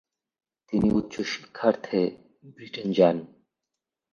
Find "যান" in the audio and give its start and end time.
2.91-3.17